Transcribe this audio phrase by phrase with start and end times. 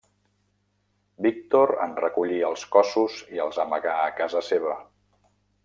[1.25, 4.77] Víctor en recollí els cossos i els amagà a casa seva.